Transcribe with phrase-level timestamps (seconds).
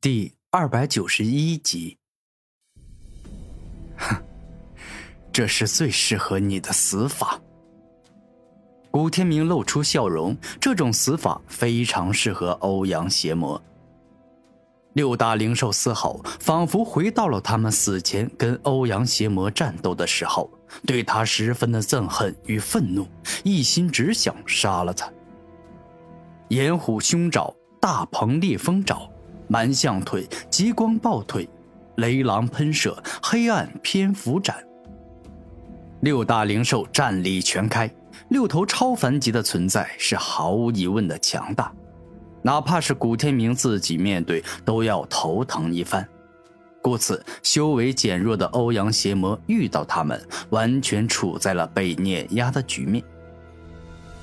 [0.00, 1.98] 第二百九十一集。
[3.96, 4.14] 哼，
[5.32, 7.40] 这是最适合你的死法。
[8.92, 13.60] 古天明露出笑容，这种死法非常适合欧阳邪魔。
[14.92, 20.48] 六大灵兽嘶吼，仿佛回到了他们死前跟欧阳邪魔战斗的时候，
[20.86, 23.04] 对他十分的憎恨与愤怒，
[23.42, 25.12] 一心只想杀了他。
[26.50, 29.10] 炎虎凶爪，大鹏烈风爪。
[29.48, 31.48] 蛮象腿、极光暴腿、
[31.96, 34.56] 雷狼喷射、黑暗蝙蝠斩，
[36.00, 37.90] 六大灵兽战力全开，
[38.28, 41.72] 六头超凡级的存在是毫无疑问的强大，
[42.42, 46.06] 哪怕是古天明自己面对都要头疼一番。
[46.80, 53.02] 故此，修为减弱的欧阳邪魔遇到他们，完全处在了被碾压的局面。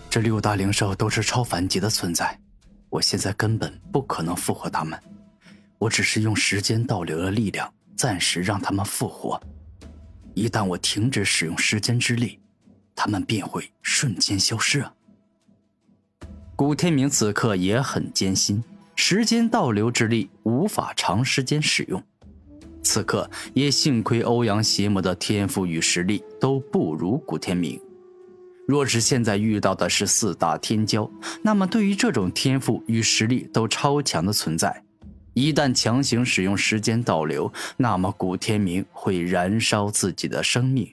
[0.09, 2.39] 这六大灵兽都是超凡级的存在，
[2.89, 4.97] 我现在根本不可能复活他们。
[5.77, 9.39] 我只是用时间倒流的力量，暂时让他们复活。
[10.33, 12.39] 一旦我停止使用时间之力，
[12.95, 14.93] 他们便会瞬间消失啊！
[16.55, 18.63] 古天明此刻也很艰辛，
[18.95, 22.01] 时间倒流之力无法长时间使用。
[22.81, 27.81] 此刻也幸亏欧阳邪魔的天赋与实力都不如古天明。
[28.67, 31.09] 若是现在遇到的是四大天骄，
[31.41, 34.84] 那么对于这种天赋与实力都超强的存在，
[35.35, 40.91] 一旦强行使用时间倒流，那么古天明会燃烧自己的生命，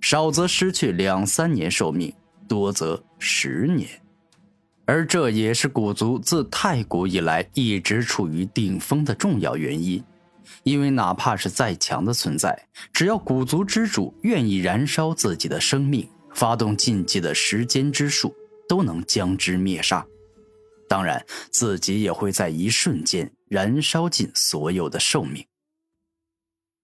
[0.00, 2.12] 少则失去两三年寿命，
[2.48, 3.88] 多则十年。
[4.84, 10.02] 而这也是古族自太古以来一直处于顶峰的重要原因。
[10.62, 18.34] 因为哪怕是再强的存在，只要古族之主愿意燃烧自己的生命，发动禁忌的时间之术，
[18.68, 20.04] 都能将之灭杀。
[20.88, 23.30] 当然，自己也会在一瞬间。
[23.48, 25.46] 燃烧尽所有的寿命。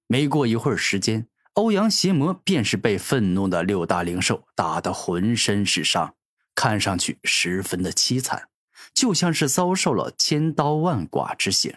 [0.06, 6.14] 没过一会儿时间，欧阳邪魔便是被愤怒的六大灵兽打得浑身是伤，
[6.54, 8.48] 看上去十分的凄惨，
[8.94, 11.74] 就像是遭受了千刀万剐之刑。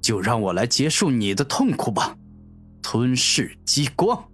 [0.00, 2.16] 就让我来结束你的痛苦吧，
[2.82, 4.30] 吞噬激光。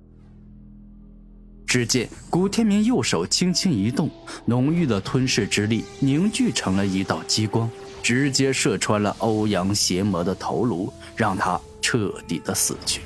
[1.65, 4.10] 只见古天明右手轻轻一动，
[4.47, 7.71] 浓郁的吞噬之力凝聚成了一道激光。
[8.03, 13.03] 直接射穿了欧阳邪魔的头颅，让他彻底的死去。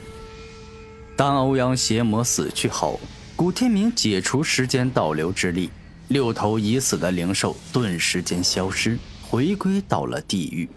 [1.16, 2.98] 当欧阳邪魔死去后，
[3.36, 5.70] 古天明解除时间倒流之力，
[6.08, 10.68] 六头已死的灵兽顿时间消失，回归到了地狱。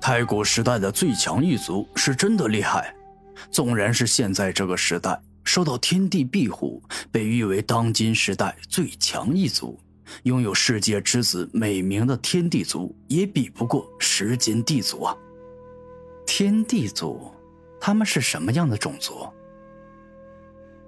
[0.00, 2.94] 太古时代的最强一族是真的厉害，
[3.50, 9.78] 纵然是现在这个时代受到天地庇护，被誉为当今时代最强一族。
[10.24, 15.16] 拥有世界之子美名的天地族也比不过时间地族啊！
[16.26, 17.30] 天地族，
[17.80, 19.26] 他们是什么样的种族？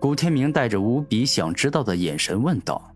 [0.00, 2.94] 古天明带着无比想知道的眼神问道：“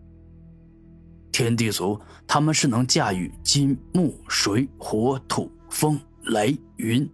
[1.33, 7.09] 天地族，他们是能驾驭金木水火土风雷云，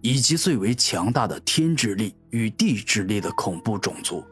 [0.00, 4.24] 以及最为强大的天之力与地之力的恐怖种族。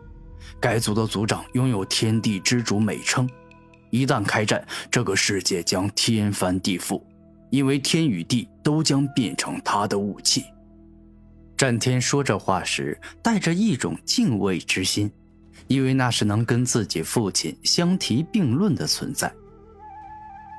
[0.61, 3.29] 该族的族长拥有天地之主美称。”
[3.97, 7.03] 一旦开战，这个世界将天翻地覆，
[7.51, 10.45] 因为天与地都将变成他的武器。
[11.57, 15.11] 战天说这话时，带着一种敬畏之心，
[15.69, 19.33] 因为那是能跟自己父亲相提并论的存在。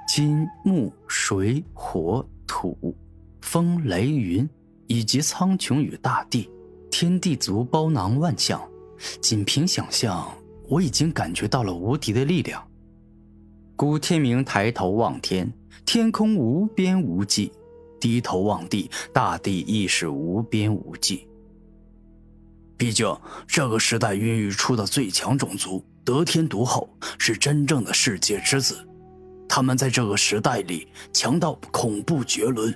[0.07, 2.95] 金木水火土
[3.41, 4.49] 风雷云，
[4.87, 6.49] 以及苍穹与大地，
[6.89, 8.59] 天地足包囊万象，
[9.21, 10.27] 仅凭想象，
[10.67, 12.65] 我已经感觉到了无敌的力量。
[13.77, 15.53] 古天明抬头望天，
[15.85, 17.51] 天空无边无际；
[17.99, 21.27] 低头望地，大地亦是无边无际。
[22.75, 23.15] 毕竟，
[23.45, 26.89] 这个时代孕育出的最强种族——得天独厚，
[27.19, 28.83] 是真正的世界之子。
[29.47, 32.73] 他们在这个时代里强到恐怖绝伦，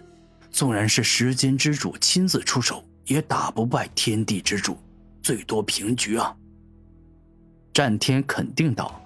[0.51, 4.77] 纵然是时间之主亲自出手，也打不败天地之主，
[5.23, 6.37] 最多平局啊！
[7.73, 9.00] 战天肯定道。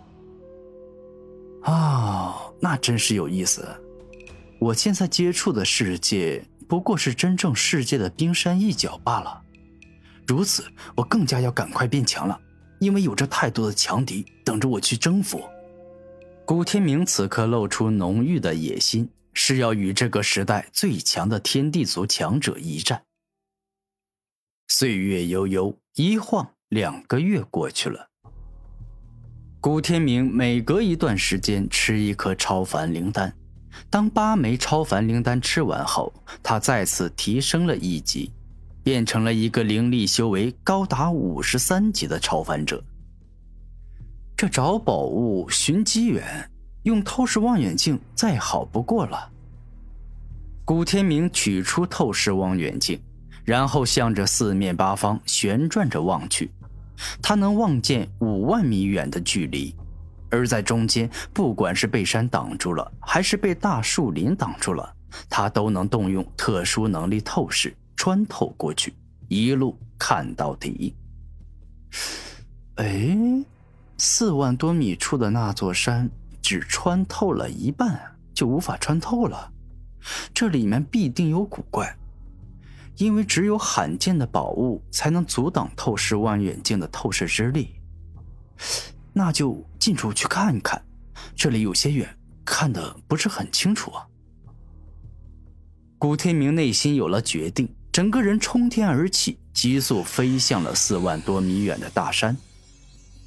[1.66, 3.68] 啊，那真是有意思。
[4.60, 9.42] 我现在接触的世界不过是真正世界的冰山一角罢了。
[10.28, 10.66] 如此，
[10.96, 12.40] 我更加要赶快变强了，
[12.80, 15.44] 因为有着太多的强敌等着我去征服。
[16.46, 23.04] 古天明此刻露出浓郁的野心，是要与这个时代最强的天地族强者一战。
[24.68, 28.10] 岁月悠悠，一晃两个月过去了。
[29.66, 33.34] 古天明每隔一段时间吃一颗超凡灵丹，
[33.90, 36.14] 当八枚超凡灵丹吃完后，
[36.44, 38.32] 他再次提升了一级，
[38.84, 42.80] 变成了一个灵力修为高达五十三级的超凡者。
[44.38, 46.48] 这找宝物、寻机缘，
[46.84, 49.32] 用透视望远镜再好不过了。
[50.64, 53.02] 古天明取出透视望远镜，
[53.44, 56.52] 然后向着四面八方旋转着望去，
[57.22, 59.76] 他能望见五万米远的距离。
[60.32, 64.94] 而在中间，不管是被山挡住了，还是被大树林挡住了，
[65.30, 68.94] 他都能动用特殊能力透视，穿透过去，
[69.30, 70.94] 一路看到底。
[72.76, 73.18] 哎，
[73.98, 76.10] 四万多米处的那座山，
[76.42, 77.98] 只穿透了一半，
[78.34, 79.52] 就无法穿透了。
[80.34, 81.96] 这里面必定有古怪，
[82.98, 87.76] 因为只有罕见的宝物才能阻挡透视望远镜的透视之力。
[89.14, 90.82] 那就近处去看一看，
[91.36, 94.06] 这里有些远，看得不是很清楚啊。
[95.98, 102.36] 古天明内心有了决定，整个人冲天而起，急速飞向了四万多米远的大山。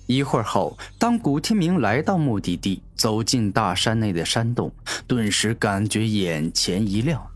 [0.07, 4.73] 一会儿后，当古天明来到目的地，走进大山内的山洞，
[5.07, 7.27] 顿时感觉眼前一亮，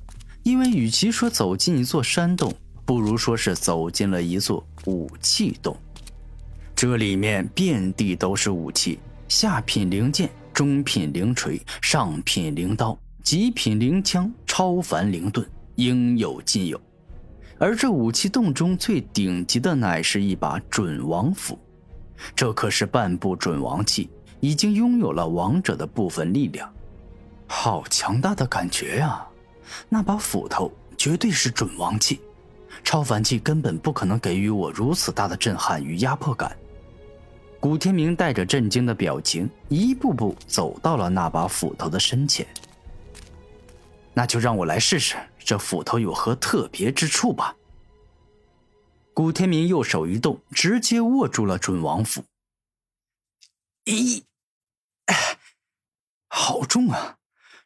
[0.43, 2.53] 因为与其说走进一座山洞，
[2.85, 5.77] 不如说是走进了一座武器洞。
[6.75, 8.99] 这里面遍地都是武器，
[9.29, 16.81] 下品灵剑、中品灵锤、上品灵刀、极品灵枪、超凡灵盾，应有尽有。
[17.59, 21.56] 而这武器洞中最顶级的，乃是一把准王斧，
[22.35, 24.11] 这可是半部准王器，
[24.41, 26.69] 已经拥有了王者的部分力量，
[27.47, 29.25] 好强大的感觉呀！
[29.88, 32.20] 那把斧头绝对是准王器，
[32.82, 36.56] 超凡器根本不可能给予我如此大的震撼与压迫感。
[37.61, 42.47] 古天明带着震惊的表情，一步步走到了那把斧头的身前。
[44.14, 47.56] 那就让我来试试这斧头有何特别之处吧。
[49.15, 52.25] 古天明右手一动，直接握住了准王斧。
[53.85, 54.23] 咦，
[56.29, 57.17] 好重啊！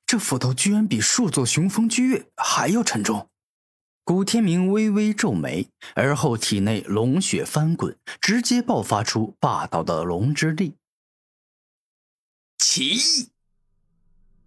[0.06, 3.28] 这斧头居然比数座雄风巨岳还要沉重。
[4.04, 10.76] 古天明微微皱眉，而后体内龙血翻滚，直接爆发出霸道的龙之力。
[12.58, 13.30] 起！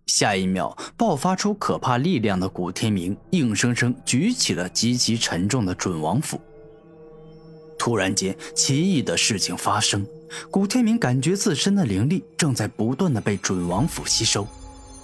[0.05, 6.39] 下一秒，爆发出可怕力量的古天明硬生生举起了极其沉重的准王斧。
[7.77, 10.07] 突然间，奇异的事情发生，
[10.49, 14.47] 古天明感觉自身的灵力正在不断的被准王斧吸收，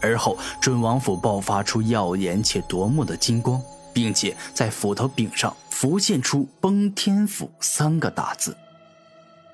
[0.06, 3.62] 而后准王府爆发出耀眼且夺目的金光。
[3.96, 8.58] 并且在斧头柄上浮现出“崩天斧”三个大字。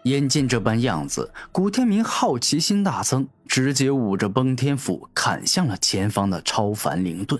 [0.05, 7.39] 眼见这般样子，古天明好奇心大增，直接捂着崩天斧砍向了前方的超凡灵盾。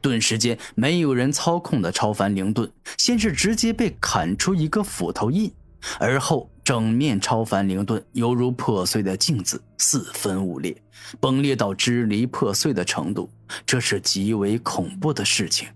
[0.00, 5.52] 顿时间，没有人操控的超凡灵盾，先是直接被砍出一个斧头印，
[6.00, 10.76] 而后整面超凡灵盾犹如破碎的镜子，四分五裂，
[11.18, 13.30] 崩裂到支离破碎的程度。
[13.64, 15.66] 这是极为恐怖的事情。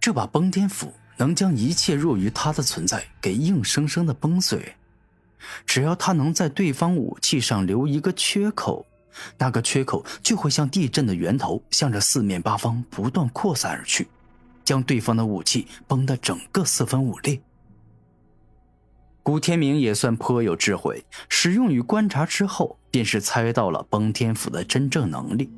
[0.00, 4.74] 这把崩天斧能将一切弱于他的存在给硬生生的崩碎。
[5.64, 8.84] 只要他能在对方武器上留一个缺口，
[9.38, 14.08] 那个缺口就会像地震的源头，向着四面八方不断扩散而去，
[14.64, 17.40] 将对方的武器崩得整个四分五裂。
[19.26, 25.50] 古天明也算颇有智慧，使用与观察之后，便是猜到了崩天斧的真正能力。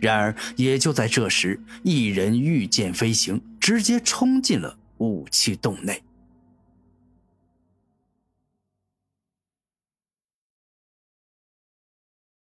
[0.00, 6.02] 然而，也就在这时，一人御剑飞行，直接冲进了武器洞内。